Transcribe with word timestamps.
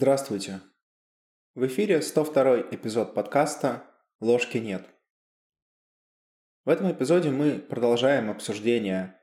Здравствуйте. 0.00 0.60
В 1.56 1.66
эфире 1.66 2.00
102 2.00 2.60
эпизод 2.70 3.14
подкаста 3.14 3.82
«Ложки 4.20 4.58
нет». 4.58 4.86
В 6.64 6.68
этом 6.68 6.92
эпизоде 6.92 7.30
мы 7.30 7.58
продолжаем 7.58 8.30
обсуждение 8.30 9.20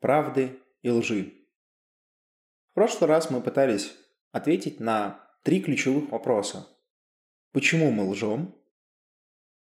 правды 0.00 0.60
и 0.82 0.90
лжи. 0.90 1.32
В 2.72 2.74
прошлый 2.74 3.08
раз 3.08 3.30
мы 3.30 3.40
пытались 3.40 3.96
ответить 4.30 4.80
на 4.80 5.18
три 5.44 5.62
ключевых 5.62 6.10
вопроса. 6.10 6.68
Почему 7.52 7.90
мы 7.90 8.04
лжем? 8.10 8.54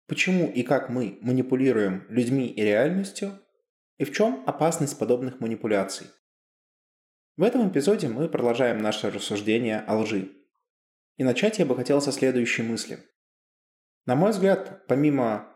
Почему 0.08 0.50
и 0.50 0.64
как 0.64 0.88
мы 0.88 1.20
манипулируем 1.20 2.06
людьми 2.08 2.48
и 2.48 2.60
реальностью? 2.60 3.38
И 3.98 4.04
в 4.04 4.12
чем 4.12 4.42
опасность 4.48 4.98
подобных 4.98 5.38
манипуляций? 5.38 6.08
В 7.36 7.44
этом 7.44 7.70
эпизоде 7.70 8.08
мы 8.08 8.28
продолжаем 8.28 8.78
наше 8.78 9.12
рассуждение 9.12 9.78
о 9.86 9.98
лжи. 9.98 10.35
И 11.16 11.24
начать 11.24 11.58
я 11.58 11.66
бы 11.66 11.74
хотел 11.76 12.00
со 12.00 12.12
следующей 12.12 12.62
мысли. 12.62 12.98
На 14.04 14.14
мой 14.14 14.30
взгляд, 14.30 14.86
помимо 14.86 15.52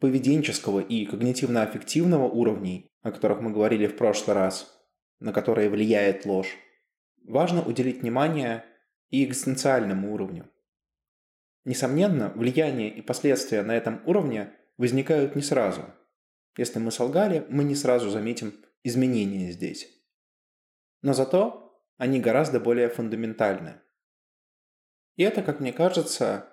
поведенческого 0.00 0.80
и 0.80 1.06
когнитивно-аффективного 1.06 2.28
уровней, 2.28 2.90
о 3.02 3.12
которых 3.12 3.40
мы 3.40 3.52
говорили 3.52 3.86
в 3.86 3.96
прошлый 3.96 4.34
раз, 4.34 4.76
на 5.20 5.32
которые 5.32 5.70
влияет 5.70 6.26
ложь, 6.26 6.56
важно 7.24 7.62
уделить 7.62 8.02
внимание 8.02 8.64
и 9.10 9.24
экзистенциальному 9.24 10.12
уровню. 10.12 10.50
Несомненно, 11.64 12.32
влияние 12.34 12.90
и 12.90 13.02
последствия 13.02 13.62
на 13.62 13.76
этом 13.76 14.02
уровне 14.06 14.52
возникают 14.78 15.34
не 15.36 15.42
сразу. 15.42 15.84
Если 16.56 16.78
мы 16.78 16.90
солгали, 16.90 17.46
мы 17.48 17.64
не 17.64 17.74
сразу 17.74 18.10
заметим 18.10 18.54
изменения 18.82 19.50
здесь. 19.52 19.88
Но 21.02 21.12
зато 21.12 21.80
они 21.96 22.20
гораздо 22.20 22.60
более 22.60 22.88
фундаментальны. 22.88 23.80
И 25.16 25.22
это, 25.22 25.42
как 25.42 25.60
мне 25.60 25.72
кажется, 25.72 26.48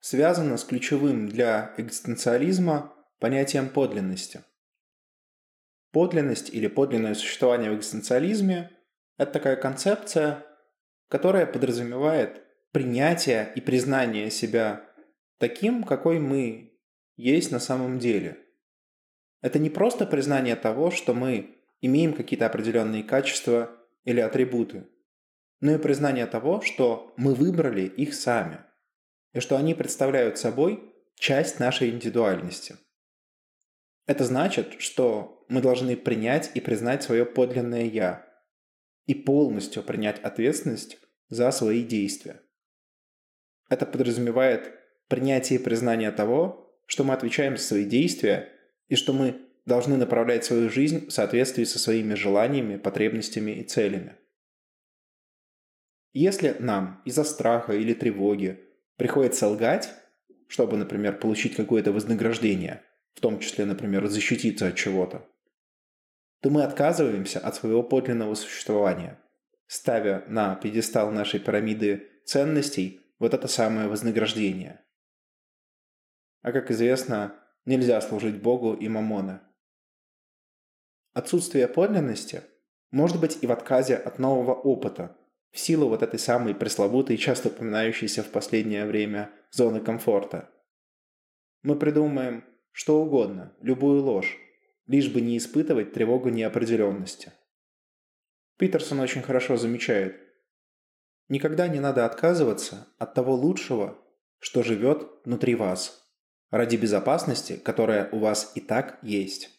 связано 0.00 0.56
с 0.56 0.64
ключевым 0.64 1.28
для 1.28 1.74
экзистенциализма 1.78 2.94
понятием 3.18 3.68
подлинности. 3.68 4.44
Подлинность 5.90 6.50
или 6.52 6.66
подлинное 6.66 7.14
существование 7.14 7.70
в 7.70 7.76
экзистенциализме– 7.76 8.70
это 9.16 9.32
такая 9.32 9.56
концепция, 9.56 10.44
которая 11.08 11.46
подразумевает 11.46 12.42
принятие 12.72 13.50
и 13.54 13.60
признание 13.60 14.30
себя 14.30 14.84
таким, 15.38 15.84
какой 15.84 16.18
мы 16.18 16.78
есть 17.16 17.52
на 17.52 17.60
самом 17.60 17.98
деле. 17.98 18.38
Это 19.40 19.58
не 19.58 19.70
просто 19.70 20.04
признание 20.04 20.56
того, 20.56 20.90
что 20.90 21.14
мы 21.14 21.56
имеем 21.80 22.12
какие-то 22.12 22.46
определенные 22.46 23.02
качества 23.02 23.70
или 24.04 24.20
атрибуты– 24.20 24.88
но 25.60 25.72
и 25.72 25.78
признание 25.78 26.26
того, 26.26 26.60
что 26.60 27.14
мы 27.16 27.34
выбрали 27.34 27.82
их 27.82 28.14
сами, 28.14 28.60
и 29.32 29.40
что 29.40 29.56
они 29.56 29.74
представляют 29.74 30.38
собой 30.38 30.92
часть 31.16 31.60
нашей 31.60 31.90
индивидуальности. 31.90 32.76
Это 34.06 34.24
значит, 34.24 34.80
что 34.80 35.44
мы 35.48 35.60
должны 35.60 35.96
принять 35.96 36.50
и 36.54 36.60
признать 36.60 37.02
свое 37.02 37.24
подлинное 37.24 37.84
«я» 37.84 38.26
и 39.06 39.14
полностью 39.14 39.82
принять 39.82 40.18
ответственность 40.22 40.98
за 41.28 41.50
свои 41.50 41.82
действия. 41.82 42.42
Это 43.68 43.86
подразумевает 43.86 44.72
принятие 45.08 45.58
и 45.58 45.62
признание 45.62 46.10
того, 46.10 46.78
что 46.86 47.04
мы 47.04 47.14
отвечаем 47.14 47.56
за 47.56 47.62
свои 47.64 47.84
действия 47.84 48.50
и 48.88 48.96
что 48.96 49.12
мы 49.12 49.40
должны 49.66 49.96
направлять 49.96 50.44
свою 50.44 50.68
жизнь 50.68 51.06
в 51.06 51.10
соответствии 51.10 51.64
со 51.64 51.78
своими 51.78 52.14
желаниями, 52.14 52.76
потребностями 52.76 53.52
и 53.52 53.64
целями. 53.64 54.16
Если 56.14 56.54
нам 56.60 57.02
из-за 57.04 57.24
страха 57.24 57.72
или 57.72 57.92
тревоги 57.92 58.64
приходится 58.96 59.48
лгать, 59.48 59.92
чтобы, 60.46 60.76
например, 60.76 61.18
получить 61.18 61.56
какое-то 61.56 61.90
вознаграждение, 61.90 62.84
в 63.14 63.20
том 63.20 63.40
числе, 63.40 63.64
например, 63.64 64.06
защититься 64.06 64.68
от 64.68 64.76
чего-то, 64.76 65.28
то 66.40 66.50
мы 66.50 66.62
отказываемся 66.62 67.40
от 67.40 67.56
своего 67.56 67.82
подлинного 67.82 68.36
существования, 68.36 69.20
ставя 69.66 70.24
на 70.28 70.54
пьедестал 70.54 71.10
нашей 71.10 71.40
пирамиды 71.40 72.08
ценностей 72.24 73.00
вот 73.18 73.34
это 73.34 73.48
самое 73.48 73.88
вознаграждение. 73.88 74.84
А 76.42 76.52
как 76.52 76.70
известно, 76.70 77.34
нельзя 77.64 78.00
служить 78.00 78.40
Богу 78.40 78.74
и 78.74 78.88
Мамона. 78.88 79.42
Отсутствие 81.12 81.66
подлинности 81.66 82.42
может 82.92 83.18
быть 83.18 83.38
и 83.42 83.48
в 83.48 83.52
отказе 83.52 83.96
от 83.96 84.20
нового 84.20 84.54
опыта– 84.54 85.16
в 85.54 85.58
силу 85.60 85.88
вот 85.88 86.02
этой 86.02 86.18
самой 86.18 86.52
пресловутой, 86.52 87.16
часто 87.16 87.48
упоминающейся 87.48 88.24
в 88.24 88.30
последнее 88.30 88.86
время 88.86 89.30
зоны 89.52 89.80
комфорта. 89.80 90.50
Мы 91.62 91.76
придумаем 91.76 92.44
что 92.72 93.00
угодно, 93.00 93.56
любую 93.60 94.02
ложь, 94.02 94.36
лишь 94.88 95.08
бы 95.08 95.20
не 95.20 95.38
испытывать 95.38 95.92
тревогу 95.92 96.28
неопределенности. 96.28 97.32
Питерсон 98.58 98.98
очень 98.98 99.22
хорошо 99.22 99.56
замечает. 99.56 100.20
Никогда 101.28 101.68
не 101.68 101.78
надо 101.78 102.04
отказываться 102.04 102.88
от 102.98 103.14
того 103.14 103.36
лучшего, 103.36 103.96
что 104.40 104.64
живет 104.64 105.08
внутри 105.24 105.54
вас, 105.54 106.04
ради 106.50 106.74
безопасности, 106.74 107.56
которая 107.56 108.10
у 108.10 108.18
вас 108.18 108.50
и 108.56 108.60
так 108.60 108.98
есть. 109.02 109.50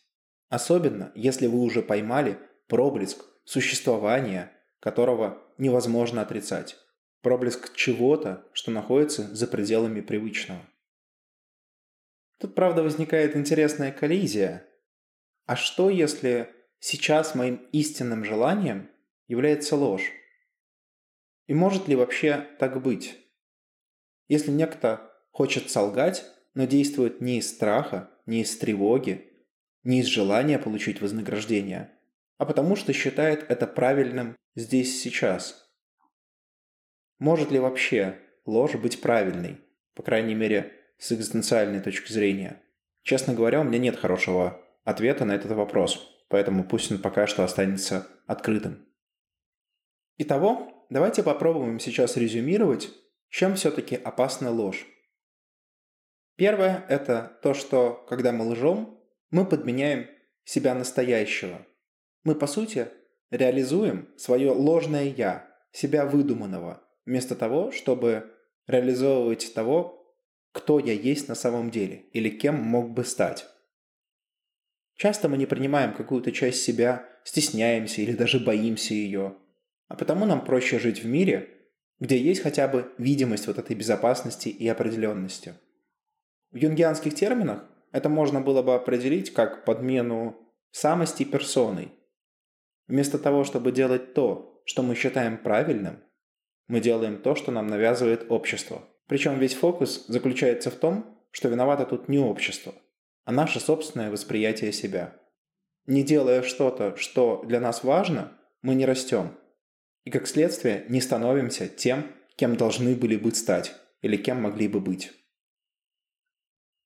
Особенно, 0.49 1.13
если 1.15 1.47
вы 1.47 1.59
уже 1.59 1.81
поймали 1.81 2.37
проблеск 2.67 3.23
существования 3.45 4.51
которого 4.79 5.41
невозможно 5.57 6.21
отрицать. 6.21 6.77
Проблеск 7.21 7.75
чего-то, 7.75 8.47
что 8.53 8.71
находится 8.71 9.33
за 9.33 9.47
пределами 9.47 10.01
привычного. 10.01 10.61
Тут, 12.39 12.53
правда, 12.53 12.83
возникает 12.83 13.35
интересная 13.35 13.91
коллизия. 13.91 14.67
А 15.45 15.55
что, 15.55 15.89
если 15.89 16.53
сейчас 16.79 17.33
моим 17.33 17.55
истинным 17.71 18.25
желанием 18.25 18.89
является 19.27 19.75
ложь? 19.75 20.11
И 21.47 21.53
может 21.53 21.87
ли 21.87 21.95
вообще 21.95 22.47
так 22.59 22.81
быть? 22.81 23.17
Если 24.27 24.51
некто 24.51 25.11
хочет 25.31 25.69
солгать, 25.69 26.25
но 26.53 26.65
действует 26.65 27.21
не 27.21 27.39
из 27.39 27.49
страха, 27.49 28.09
не 28.25 28.41
из 28.41 28.57
тревоги, 28.57 29.31
не 29.83 29.99
из 29.99 30.05
желания 30.05 30.57
получить 30.57 31.01
вознаграждение, 31.01 31.94
а 32.37 32.45
потому 32.45 32.75
что 32.75 32.93
считает 32.93 33.49
это 33.49 33.67
правильным 33.67 34.35
здесь 34.55 35.01
сейчас. 35.01 35.71
Может 37.17 37.51
ли 37.51 37.59
вообще 37.59 38.19
ложь 38.45 38.75
быть 38.75 39.01
правильной, 39.01 39.61
по 39.93 40.03
крайней 40.03 40.35
мере, 40.35 40.73
с 40.97 41.11
экзистенциальной 41.11 41.81
точки 41.81 42.11
зрения? 42.11 42.61
Честно 43.03 43.33
говоря, 43.33 43.61
у 43.61 43.63
меня 43.63 43.79
нет 43.79 43.95
хорошего 43.95 44.61
ответа 44.83 45.25
на 45.25 45.33
этот 45.33 45.51
вопрос, 45.51 46.25
поэтому 46.27 46.67
пусть 46.67 46.91
он 46.91 46.99
пока 46.99 47.27
что 47.27 47.43
останется 47.43 48.07
открытым. 48.27 48.85
Итого, 50.17 50.85
давайте 50.89 51.23
попробуем 51.23 51.79
сейчас 51.79 52.17
резюмировать, 52.17 52.89
чем 53.29 53.55
все-таки 53.55 53.95
опасна 53.95 54.49
ложь. 54.51 54.85
Первое– 56.35 56.85
это 56.89 57.39
то, 57.41 57.53
что, 57.53 58.05
когда 58.09 58.33
мы 58.33 58.45
лжем, 58.49 58.99
мы 59.29 59.45
подменяем 59.45 60.07
себя 60.43 60.73
настоящего– 60.73 61.65
мы, 62.25 62.35
по 62.35 62.47
сути, 62.47 62.89
реализуем 63.31 64.09
свое 64.17 64.51
ложное 64.51 65.05
«я», 65.05 65.47
себя 65.71 66.05
выдуманного, 66.05 66.81
вместо 67.05 67.35
того, 67.35 67.71
чтобы 67.71 68.31
реализовывать 68.67 69.53
того, 69.53 70.15
кто 70.51 70.79
я 70.79 70.93
есть 70.93 71.27
на 71.27 71.35
самом 71.35 71.69
деле 71.69 72.05
или 72.13 72.29
кем 72.29 72.55
мог 72.55 72.91
бы 72.91 73.03
стать. 73.05 73.45
Часто 74.95 75.29
мы 75.29 75.37
не 75.37 75.45
принимаем 75.45 75.93
какую-то 75.93 76.31
часть 76.31 76.63
себя, 76.63 77.07
стесняемся 77.23 78.01
или 78.01 78.13
даже 78.13 78.39
боимся 78.39 78.93
ее. 78.93 79.35
А 79.87 79.95
потому 79.95 80.25
нам 80.25 80.43
проще 80.43 80.79
жить 80.79 81.03
в 81.03 81.07
мире, 81.07 81.49
где 81.99 82.17
есть 82.17 82.41
хотя 82.41 82.67
бы 82.67 82.93
видимость 82.97 83.47
вот 83.47 83.59
этой 83.59 83.75
безопасности 83.75 84.49
и 84.49 84.67
определенности. 84.67 85.55
В 86.51 86.55
юнгианских 86.55 87.13
терминах 87.13 87.65
это 87.91 88.07
можно 88.09 88.39
было 88.41 88.63
бы 88.63 88.73
определить 88.73 89.33
как 89.33 89.65
подмену 89.65 90.35
самости 90.71 91.23
персоной– 91.23 91.91
Вместо 92.87 93.17
того, 93.17 93.43
чтобы 93.43 93.71
делать 93.71 94.13
то, 94.13 94.61
что 94.65 94.83
мы 94.83 94.95
считаем 94.95 95.37
правильным, 95.37 96.03
мы 96.67 96.79
делаем 96.79 97.21
то, 97.21 97.35
что 97.35 97.51
нам 97.51 97.67
навязывает 97.67 98.25
общество. 98.29 98.87
Причем 99.07 99.39
весь 99.39 99.53
фокус 99.53 100.05
заключается 100.07 100.69
в 100.69 100.75
том, 100.75 101.19
что 101.31 101.49
виновато 101.49 101.85
тут 101.85 102.09
не 102.09 102.19
общество, 102.19 102.73
а 103.23 103.31
наше 103.31 103.59
собственное 103.59 104.11
восприятие 104.11 104.71
себя. 104.71 105.15
Не 105.85 106.03
делая 106.03 106.41
что-то, 106.41 106.95
что 106.95 107.43
для 107.45 107.59
нас 107.59 107.83
важно, 107.83 108.39
мы 108.61 108.73
не 108.75 108.85
растем. 108.85 109.37
И 110.03 110.11
как 110.11 110.27
следствие 110.27 110.85
не 110.89 111.01
становимся 111.01 111.67
тем, 111.67 112.11
кем 112.35 112.55
должны 112.55 112.95
были 112.95 113.15
бы 113.15 113.33
стать 113.33 113.75
или 114.01 114.17
кем 114.17 114.41
могли 114.41 114.67
бы 114.67 114.79
быть. 114.79 115.11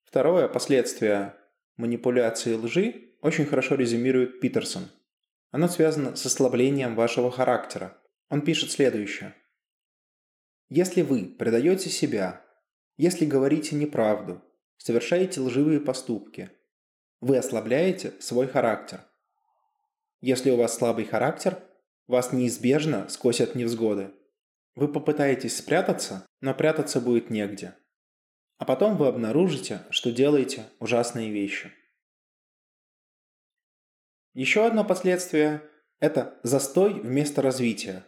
Второе 0.04 0.48
последствие 0.48 1.36
манипуляции 1.78 2.54
лжи 2.54 3.16
очень 3.22 3.46
хорошо 3.46 3.76
резюмирует 3.76 4.40
Питерсон– 4.40 4.90
оно 5.52 5.68
связано 5.68 6.16
с 6.16 6.26
ослаблением 6.26 6.96
вашего 6.96 7.32
характера. 7.32 7.98
Он 8.30 8.42
пишет 8.42 8.72
следующее. 8.72 9.36
Если 10.70 11.02
вы 11.02 11.26
предаете 11.26 11.90
себя, 11.90 12.46
если 12.98 13.26
говорите 13.26 13.76
неправду, 13.76 14.44
совершаете 14.78 15.42
лживые 15.42 15.80
поступки, 15.80 16.52
вы 17.22 17.38
ослабляете 17.38 18.14
свой 18.20 18.48
характер. 18.48 19.02
Если 20.22 20.52
у 20.52 20.58
вас 20.58 20.76
слабый 20.76 21.06
характер, 21.06 21.64
вас 22.08 22.32
неизбежно 22.34 23.10
скосят 23.10 23.56
невзгоды. 23.56 24.12
Вы 24.76 24.88
попытаетесь 24.88 25.58
спрятаться, 25.58 26.26
но 26.42 26.54
прятаться 26.54 27.02
будет 27.02 27.30
негде. 27.30 27.76
А 28.58 28.66
потом 28.66 28.98
вы 28.98 29.08
обнаружите, 29.08 29.82
что 29.90 30.12
делаете 30.12 30.66
ужасные 30.80 31.32
вещи. 31.32 31.72
Еще 34.34 34.66
одно 34.66 34.86
последствие– 34.86 35.64
это 36.00 36.40
застой 36.44 36.94
вместо 36.94 37.42
развития. 37.42 38.06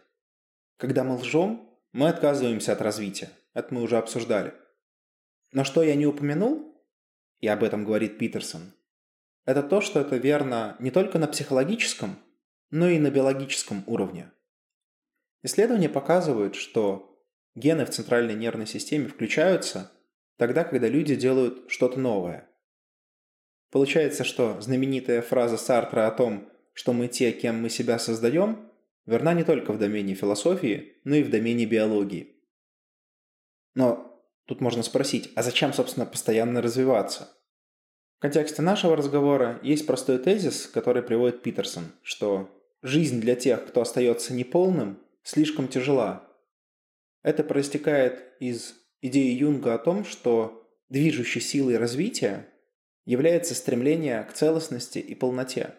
Когда 0.76 1.02
мы 1.02 1.16
лжем, 1.16 1.68
мы 1.92 2.08
отказываемся 2.08 2.72
от 2.72 2.80
развития. 2.80 3.30
Это 3.54 3.74
мы 3.74 3.82
уже 3.82 3.98
обсуждали. 3.98 4.54
Но 5.52 5.64
что 5.64 5.82
я 5.82 5.94
не 5.94 6.06
упомянул, 6.06 6.80
и 7.40 7.48
об 7.48 7.64
этом 7.64 7.84
говорит 7.84 8.18
Питерсон, 8.18 8.72
это 9.44 9.62
то, 9.62 9.80
что 9.80 10.00
это 10.00 10.16
верно 10.16 10.76
не 10.78 10.90
только 10.90 11.18
на 11.18 11.26
психологическом, 11.26 12.16
но 12.70 12.88
и 12.88 12.98
на 12.98 13.10
биологическом 13.10 13.82
уровне. 13.86 14.30
Исследования 15.42 15.88
показывают, 15.88 16.54
что 16.54 17.20
гены 17.56 17.84
в 17.84 17.90
центральной 17.90 18.34
нервной 18.34 18.66
системе 18.66 19.08
включаются 19.08 19.90
тогда, 20.36 20.62
когда 20.62 20.86
люди 20.86 21.16
делают 21.16 21.70
что-то 21.70 21.98
новое. 21.98 22.48
Получается, 23.72 24.22
что 24.22 24.60
знаменитая 24.60 25.22
фраза 25.22 25.56
Сартра 25.56 26.06
о 26.06 26.10
том, 26.10 26.46
что 26.74 26.92
мы 26.92 27.08
те, 27.08 27.32
кем 27.32 27.60
мы 27.60 27.70
себя 27.70 27.98
создаем, 27.98 28.70
верна 29.06 29.32
не 29.32 29.44
только 29.44 29.72
в 29.72 29.78
домене 29.78 30.14
философии, 30.14 30.98
но 31.04 31.16
и 31.16 31.22
в 31.22 31.30
домене 31.30 31.64
биологии. 31.64 32.36
Но 33.74 34.22
тут 34.44 34.60
можно 34.60 34.82
спросить, 34.82 35.32
а 35.36 35.42
зачем, 35.42 35.72
собственно, 35.72 36.04
постоянно 36.04 36.60
развиваться? 36.60 37.30
В 38.18 38.20
контексте 38.20 38.60
нашего 38.60 38.94
разговора 38.94 39.58
есть 39.62 39.86
простой 39.86 40.18
тезис, 40.18 40.66
который 40.66 41.02
приводит 41.02 41.42
Питерсон, 41.42 41.84
что 42.02 42.50
жизнь 42.82 43.22
для 43.22 43.36
тех, 43.36 43.66
кто 43.66 43.80
остается 43.80 44.34
неполным, 44.34 45.00
слишком 45.22 45.66
тяжела. 45.66 46.28
Это 47.22 47.42
проистекает 47.42 48.34
из 48.38 48.74
идеи 49.00 49.34
Юнга 49.34 49.72
о 49.72 49.78
том, 49.78 50.04
что 50.04 50.68
движущей 50.90 51.40
силой 51.40 51.78
развития 51.78 52.52
является 53.04 53.54
стремление 53.54 54.22
к 54.24 54.32
целостности 54.32 54.98
и 54.98 55.14
полноте. 55.14 55.74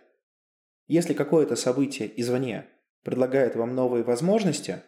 Если 0.88 1.14
какое-то 1.14 1.56
событие 1.56 2.12
извне 2.20 2.68
предлагает 3.04 3.56
вам 3.56 3.75
новые 3.75 4.04
возможности, 4.04 4.84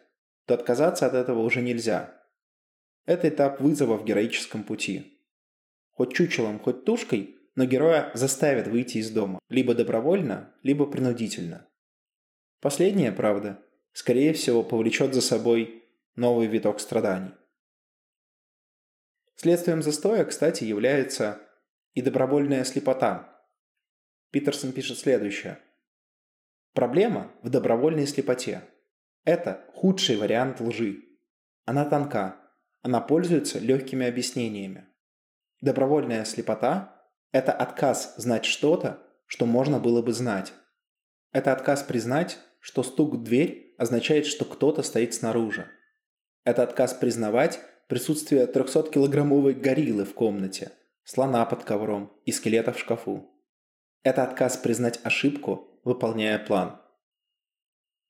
то 0.46 0.54
отказаться 0.54 1.06
от 1.06 1.14
этого 1.14 1.40
уже 1.40 1.62
нельзя. 1.62 2.22
Это 3.06 3.30
этап 3.30 3.60
вызова 3.60 3.98
в 3.98 4.06
героическом 4.06 4.64
пути. 4.64 5.22
Хоть 5.92 6.14
чучелом, 6.14 6.60
хоть 6.60 6.86
тушкой, 6.86 7.36
но 7.56 7.66
героя 7.66 8.12
заставят 8.14 8.68
выйти 8.68 8.98
из 8.98 9.12
дома, 9.12 9.40
либо 9.48 9.74
добровольно, 9.74 10.54
либо 10.62 10.86
принудительно. 10.86 11.68
Последнее, 12.60 13.12
правда, 13.12 13.64
скорее 13.94 14.34
всего, 14.34 14.64
повлечет 14.64 15.14
за 15.14 15.22
собой 15.22 15.84
новый 16.16 16.48
виток 16.48 16.80
страданий. 16.80 17.32
Следствием 19.36 19.82
застоя, 19.84 20.26
кстати, 20.26 20.64
является 20.64 21.42
и 21.96 22.02
добровольная 22.02 22.64
слепота. 22.66 23.42
Питерсон 24.32 24.74
пишет 24.74 25.00
следующее. 25.00 25.60
Проблема 26.74 27.32
в 27.42 27.50
добровольной 27.50 28.06
слепоте. 28.06 28.64
Это 29.24 29.66
худший 29.74 30.18
вариант 30.18 30.60
лжи. 30.60 30.98
Она 31.64 31.86
тонка, 31.86 32.36
она 32.82 33.00
пользуется 33.00 33.60
легкими 33.60 34.06
объяснениями. 34.06 34.86
Добровольная 35.62 36.26
слепота– 36.26 37.02
это 37.32 37.54
отказ 37.54 38.14
знать 38.18 38.44
что-то, 38.44 39.02
что 39.26 39.46
можно 39.46 39.80
было 39.80 40.02
бы 40.02 40.12
знать. 40.12 40.54
Это 41.32 41.54
отказ 41.54 41.82
признать, 41.82 42.38
что 42.60 42.84
стук 42.84 43.16
в 43.16 43.24
дверь 43.24 43.74
означает, 43.78 44.26
что 44.26 44.44
кто-то 44.44 44.84
стоит 44.84 45.14
снаружи. 45.14 45.68
Это 46.44 46.62
отказ 46.62 46.94
признавать 46.94 47.60
присутствие 47.88 48.46
300-килограммовой 48.48 49.54
гориллы 49.54 50.04
в 50.04 50.14
комнате, 50.14 50.74
слона 51.06 51.46
под 51.46 51.64
ковром 51.64 52.12
и 52.26 52.34
скелета 52.34 52.74
в 52.74 52.80
шкафу. 52.80 53.32
Это 54.04 54.24
отказ 54.24 54.58
признать 54.58 55.00
ошибку, 55.06 55.80
выполняя 55.86 56.38
план. 56.38 56.82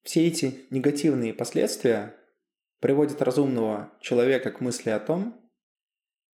Все 0.01 0.25
эти 0.25 0.65
негативные 0.71 1.35
последствия 1.35 2.15
приводят 2.79 3.21
разумного 3.21 3.93
человека 4.01 4.51
к 4.51 4.61
мысли 4.61 4.89
о 4.89 4.99
том, 4.99 5.39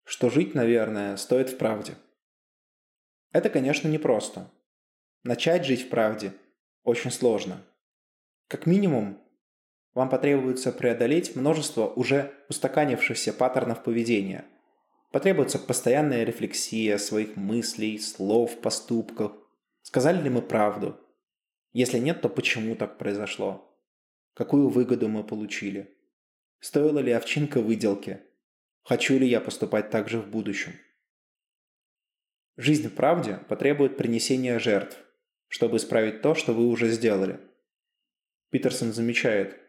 что 0.05 0.31
жить, 0.31 0.55
наверное, 0.55 1.17
стоит 1.17 1.51
в 1.51 1.59
правде. 1.59 1.97
Это, 3.33 3.51
конечно, 3.51 3.89
непросто. 3.89 4.49
Начать 5.25 5.65
жить 5.65 5.87
в 5.87 5.89
правде 5.89 6.33
очень 6.85 7.11
сложно– 7.11 7.65
как 8.51 8.67
минимум, 8.67 9.17
вам 9.95 10.09
потребуется 10.09 10.73
преодолеть 10.73 11.37
множество 11.37 11.87
уже 11.87 12.33
устаканившихся 12.49 13.33
паттернов 13.33 13.85
поведения. 13.85 14.45
Потребуется 15.11 15.59
постоянная 15.59 16.25
рефлексия 16.25 16.99
своих 16.99 17.37
мыслей, 17.37 17.99
слов, 17.99 18.61
поступков. 18.61 19.33
Сказали 19.83 20.23
ли 20.23 20.31
мы 20.31 20.43
правду? 20.43 20.99
Если 21.73 21.99
нет, 21.99 22.21
то 22.21 22.29
почему 22.29 22.77
так 22.77 22.99
произошло? 22.99 23.77
Какую 24.35 24.69
выгоду 24.69 25.09
мы 25.09 25.25
получили? 25.25 25.97
Стоила 26.61 27.01
ли 27.01 27.12
овчинка 27.12 27.61
выделки? 27.61 28.21
Хочу 28.83 29.19
ли 29.19 29.27
я 29.27 29.41
поступать 29.41 29.91
так 29.91 30.09
же 30.09 30.21
в 30.21 30.29
будущем? 30.29 30.73
Жизнь 32.56 32.89
в 32.89 32.95
правде 32.95 33.41
потребует 33.49 33.97
принесения 33.97 34.59
жертв, 34.59 34.99
чтобы 35.49 35.79
исправить 35.79 36.23
то, 36.23 36.35
что 36.35 36.53
вы 36.53 36.67
уже 36.67 36.89
сделали– 36.89 37.41
Питерсон 38.51 38.93
замечает, 38.93 39.61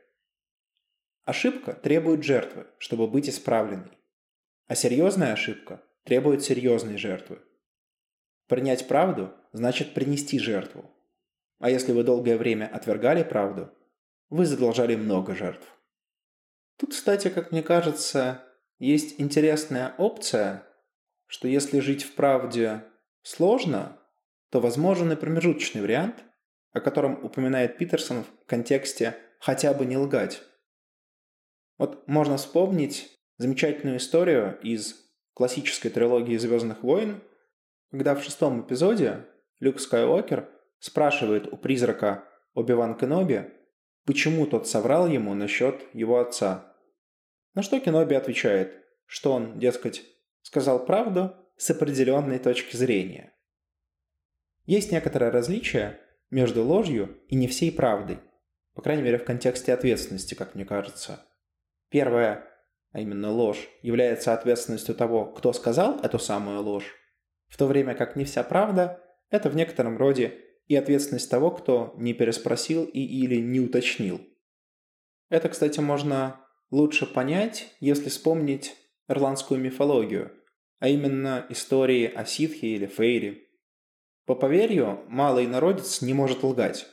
ошибка 1.23 1.73
требует 1.73 2.23
жертвы, 2.23 2.65
чтобы 2.79 3.07
быть 3.07 3.29
исправленной, 3.29 3.91
а 4.71 4.75
серьезная 4.75 5.33
ошибка 5.33 5.83
требует 6.05 6.45
серьезной 6.45 6.95
жертвы. 6.95 7.41
Принять 8.47 8.87
правду 8.87 9.33
значит 9.51 9.93
принести 9.93 10.39
жертву. 10.39 10.89
А 11.59 11.69
если 11.69 11.91
вы 11.91 12.05
долгое 12.05 12.37
время 12.37 12.67
отвергали 12.73 13.21
правду, 13.21 13.69
вы 14.29 14.45
задолжали 14.45 14.95
много 14.95 15.35
жертв. 15.35 15.67
Тут, 16.77 16.91
кстати, 16.91 17.27
как 17.27 17.51
мне 17.51 17.61
кажется, 17.61 18.45
есть 18.79 19.19
интересная 19.19 19.93
опция, 19.97 20.65
что 21.25 21.49
если 21.49 21.81
жить 21.81 22.03
в 22.03 22.15
правде 22.15 22.85
сложно, 23.23 23.99
то 24.51 24.61
возможен 24.61 25.11
и 25.11 25.17
промежуточный 25.17 25.81
вариант– 25.81 26.23
о 26.71 26.79
котором 26.79 27.21
упоминает 27.25 27.77
Питерсон 27.77 28.23
в 28.23 28.45
контексте 28.45 29.17
«хотя 29.41 29.73
бы 29.73 29.85
не 29.85 29.97
лгать». 29.97 30.41
Вот 31.77 32.07
можно 32.07 32.37
вспомнить 32.37 33.20
замечательную 33.41 33.97
историю 33.97 34.59
из 34.61 34.95
классической 35.33 35.89
трилогии 35.89 36.37
«Звездных 36.37 36.83
войн», 36.83 37.21
когда 37.91 38.15
в 38.15 38.23
шестом 38.23 38.61
эпизоде 38.61 39.25
Люк 39.59 39.79
Скайуокер 39.79 40.49
спрашивает 40.79 41.51
у 41.51 41.57
призрака 41.57 42.23
Оби-Ван 42.53 42.97
Кеноби, 42.97 43.51
почему 44.05 44.45
тот 44.45 44.67
соврал 44.67 45.07
ему 45.07 45.33
насчет 45.33 45.81
его 45.93 46.19
отца. 46.19 46.75
На 47.53 47.61
что 47.61 47.79
Кеноби 47.79 48.15
отвечает, 48.15 48.83
что 49.05 49.33
он, 49.33 49.59
дескать, 49.59 50.03
сказал 50.41 50.85
правду 50.85 51.35
с 51.57 51.69
определенной 51.69 52.39
точки 52.39 52.75
зрения. 52.75 53.33
Есть 54.65 54.91
некоторое 54.91 55.31
различие 55.31 55.99
между 56.29 56.63
ложью 56.63 57.19
и 57.27 57.35
не 57.35 57.47
всей 57.47 57.71
правдой. 57.71 58.19
По 58.73 58.81
крайней 58.81 59.03
мере, 59.03 59.17
в 59.17 59.25
контексте 59.25 59.73
ответственности, 59.73 60.33
как 60.33 60.55
мне 60.55 60.65
кажется. 60.65 61.25
Первое, 61.89 62.47
а 62.91 62.99
именно 62.99 63.31
ложь, 63.31 63.69
является 63.81 64.33
ответственностью 64.33 64.95
того, 64.95 65.25
кто 65.25 65.53
сказал 65.53 65.99
эту 66.01 66.19
самую 66.19 66.61
ложь, 66.61 66.95
в 67.47 67.57
то 67.57 67.67
время 67.67 67.95
как 67.95 68.15
не 68.15 68.25
вся 68.25 68.43
правда– 68.43 69.01
это 69.29 69.49
в 69.49 69.55
некотором 69.55 69.97
роде 69.97 70.37
и 70.67 70.75
ответственность 70.75 71.29
того, 71.29 71.51
кто 71.51 71.93
не 71.97 72.13
переспросил 72.13 72.85
и 72.85 72.99
или 72.99 73.37
не 73.37 73.59
уточнил. 73.59 74.21
Это, 75.29 75.49
кстати, 75.49 75.79
можно 75.79 76.45
лучше 76.69 77.05
понять, 77.05 77.73
если 77.79 78.09
вспомнить 78.09 78.75
ирландскую 79.07 79.59
мифологию, 79.59 80.31
а 80.79 80.89
именно 80.89 81.45
истории 81.49 82.05
о 82.05 82.25
ситхе 82.25 82.67
или 82.67 82.85
фейре, 82.85 83.47
по 84.25 84.35
поверью, 84.35 85.03
малый 85.07 85.47
народец 85.47 86.01
не 86.01 86.13
может 86.13 86.43
лгать. 86.43 86.87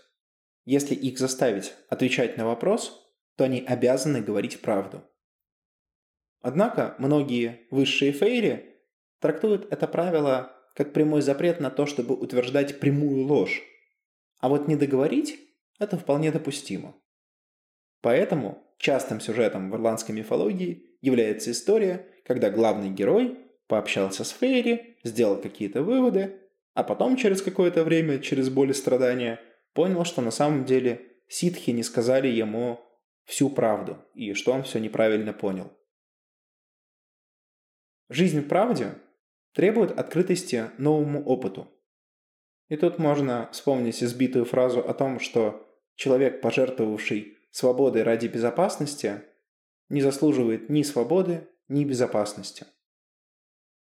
Если 0.65 0.95
их 0.95 1.19
заставить 1.19 1.75
отвечать 1.89 2.37
на 2.37 2.47
вопрос, 2.47 3.07
то 3.37 3.45
они 3.45 3.61
обязаны 3.61 4.21
говорить 4.21 4.61
правду. 4.61 5.05
Однако 6.41 6.95
многие 6.99 7.67
высшие 7.71 8.13
фейри 8.13 8.77
трактуют 9.21 9.71
это 9.73 9.87
правило 9.87 10.55
как 10.75 10.93
прямой 10.93 11.23
запрет 11.23 11.59
на 11.59 11.71
то, 11.71 11.87
чтобы 11.87 12.15
утверждать 12.15 12.79
прямую 12.79 13.27
ложь. 13.27 13.63
А 14.39 14.49
вот 14.49 14.69
не 14.69 14.77
договорить– 14.77 15.41
это 15.81 15.97
вполне 15.97 16.31
допустимо. 16.31 16.95
Поэтому 18.01 18.63
частым 18.79 19.21
сюжетом 19.21 19.71
в 19.71 19.75
ирландской 19.75 20.13
мифологии 20.13 20.97
является 21.01 21.51
история, 21.51 22.07
когда 22.25 22.51
главный 22.51 22.91
герой 22.91 23.39
пообщался 23.67 24.23
с 24.23 24.31
Фейри, 24.31 24.97
сделал 25.03 25.37
какие-то 25.37 25.83
выводы, 25.83 26.41
а 26.75 26.85
потом 26.85 27.17
через 27.17 27.43
какое-то 27.43 27.83
время, 27.83 28.21
через 28.21 28.49
боль 28.49 28.71
и 28.71 28.75
страдания, 28.75 29.41
понял, 29.75 30.05
что 30.05 30.23
на 30.23 30.31
самом 30.31 30.65
деле 30.65 31.03
ситхи 31.29 31.71
не 31.71 31.83
сказали 31.83 32.29
ему 32.29 32.81
всю 33.25 33.51
правду 33.51 33.99
и 34.15 34.33
что 34.35 34.53
он 34.53 34.63
все 34.63 34.79
неправильно 34.79 35.33
понял. 35.33 35.73
Жизнь 38.11 38.41
в 38.41 38.49
правде 38.49 38.95
требует 39.53 39.91
открытости 39.91 40.71
новому 40.79 41.23
опыту. 41.25 41.69
И 42.69 42.77
тут 42.77 42.99
можно 42.99 43.51
вспомнить 43.53 44.03
избитую 44.03 44.47
фразу 44.47 44.81
о 44.81 44.95
том, 44.95 45.21
что 45.21 45.67
человек, 45.95 46.41
пожертвовавший 46.41 47.37
свободой 47.51 48.05
ради 48.05 48.27
безопасности, 48.27 49.23
не 49.91 50.01
заслуживает 50.01 50.71
ни 50.71 50.83
свободы, 50.83 51.49
ни 51.69 51.85
безопасности. 51.85 52.67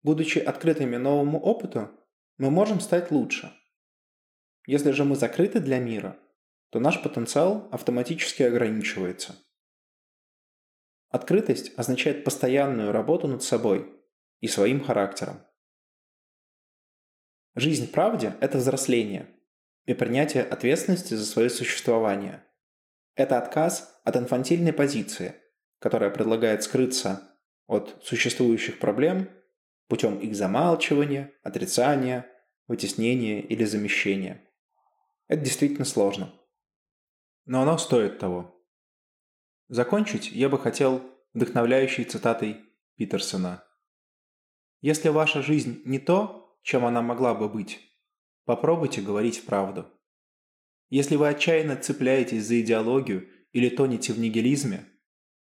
Будучи 0.01 0.39
открытыми 0.39 0.95
новому 0.95 1.39
опыту, 1.39 1.89
мы 2.37 2.51
можем 2.51 2.79
стать 2.79 3.11
лучше. 3.11 3.51
Если 4.65 4.91
же 4.91 5.03
мы 5.03 5.15
закрыты 5.15 5.59
для 5.59 5.79
мира, 5.79 6.17
то 6.69 6.79
наш 6.79 7.01
потенциал 7.01 7.67
автоматически 7.71 8.43
ограничивается. 8.43 9.35
Открытость 11.09 11.77
означает 11.77 12.23
постоянную 12.23 12.91
работу 12.91 13.27
над 13.27 13.41
собой 13.43 13.94
и 14.45 14.47
своим 14.47 14.79
характером. 14.83 15.41
Жизнь 17.55 17.87
в 17.87 17.91
правде– 17.91 18.35
это 18.41 18.59
взросление 18.59 19.27
и 19.85 19.95
принятие 19.95 20.43
ответственности 20.43 21.15
за 21.15 21.25
свое 21.25 21.49
существование. 21.49 22.45
Это 23.15 23.39
отказ 23.39 23.99
от 24.03 24.17
инфантильной 24.17 24.71
позиции, 24.71 25.33
которая 25.79 26.11
предлагает 26.11 26.61
скрыться 26.61 27.27
от 27.65 27.97
существующих 28.03 28.77
проблем 28.77 29.31
путем 29.87 30.19
их 30.19 30.35
замалчивания, 30.35 31.33
отрицания, 31.41 32.27
вытеснения 32.67 33.41
или 33.41 33.63
замещения. 33.63 34.47
Это 35.27 35.41
действительно 35.41 35.85
сложно. 35.85 36.39
Но 37.45 37.63
оно 37.63 37.79
стоит 37.79 38.19
того. 38.19 38.63
Закончить 39.69 40.31
я 40.31 40.49
бы 40.49 40.59
хотел 40.59 41.01
вдохновляющей 41.33 42.03
цитатой 42.03 42.61
Питерсона. 42.95 43.63
«Если 44.85 45.09
ваша 45.09 45.41
жизнь 45.41 45.81
не 45.83 45.97
то, 45.97 46.59
чем 46.61 46.85
она 46.85 47.01
могла 47.01 47.33
бы 47.33 47.49
быть, 47.49 47.79
попробуйте 48.43 49.01
говорить 49.01 49.43
правду. 49.43 49.87
Если 50.89 51.15
вы 51.15 51.27
отчаянно 51.27 51.75
цепляетесь 51.75 52.45
за 52.45 52.61
идеологию 52.61 53.27
или 53.51 53.69
тонете 53.69 54.13
в 54.13 54.19
нигилизме, 54.19 54.85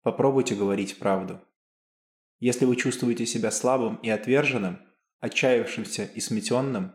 попробуйте 0.04 0.54
говорить 0.54 1.00
правду. 1.00 1.42
Если 2.38 2.66
вы 2.66 2.76
чувствуете 2.76 3.26
себя 3.26 3.50
слабым 3.50 3.96
и 4.04 4.12
отверженным, 4.12 4.78
отчаявшимся 5.22 6.04
и 6.04 6.20
сметенным, 6.20 6.92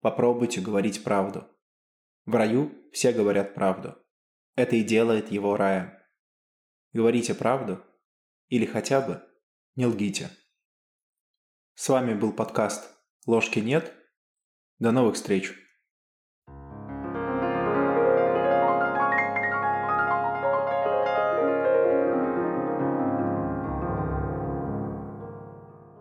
попробуйте 0.00 0.62
говорить 0.62 1.04
правду. 1.04 1.46
В 2.24 2.34
раю 2.34 2.72
все 2.92 3.12
говорят 3.12 3.52
правду. 3.52 3.98
Это 4.54 4.76
и 4.76 4.82
делает 4.82 5.30
его 5.30 5.58
раем. 5.58 5.92
Говорите 6.94 7.34
правду 7.34 7.84
или 8.48 8.64
хотя 8.64 9.02
бы 9.02 9.22
не 9.76 9.84
лгите. 9.84 10.30
С 11.74 11.88
вами 11.88 12.12
был 12.12 12.32
подкаст 12.32 12.94
«Ложки 13.26 13.58
нет». 13.58 13.94
До 14.78 14.92
новых 14.92 15.14
встреч! 15.14 15.61